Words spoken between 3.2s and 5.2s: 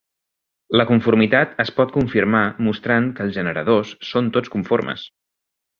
els generadors són tots conformes.